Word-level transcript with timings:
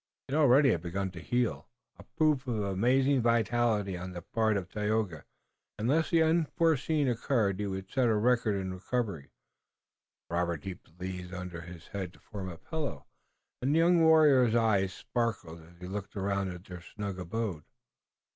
It 0.27 0.31
had 0.31 0.39
already 0.41 0.75
begun 0.77 1.11
to 1.11 1.19
heal, 1.21 1.67
a 1.95 2.01
proof 2.01 2.47
of 2.47 2.57
amazing 2.63 3.21
vitality 3.21 3.95
on 3.95 4.13
the 4.13 4.23
part 4.23 4.57
of 4.57 4.67
Tayoga, 4.67 5.25
and 5.77 5.91
unless 5.91 6.09
the 6.09 6.23
unforeseen 6.23 7.07
occurred 7.07 7.59
he 7.59 7.67
would 7.67 7.87
set 7.87 8.07
a 8.07 8.15
record 8.15 8.55
in 8.55 8.73
recovery. 8.73 9.29
Robert 10.27 10.63
heaped 10.63 10.97
the 10.97 11.05
leaves 11.05 11.31
under 11.31 11.61
his 11.61 11.89
head 11.89 12.13
to 12.13 12.19
form 12.19 12.49
a 12.49 12.57
pillow, 12.57 13.05
and 13.61 13.75
the 13.75 13.77
young 13.77 14.01
warrior's 14.01 14.55
eyes 14.55 14.91
sparkled 14.91 15.61
as 15.61 15.77
he 15.79 15.85
looked 15.85 16.15
around 16.15 16.49
at 16.49 16.63
their 16.63 16.81
snug 16.81 17.19
abode. 17.19 17.63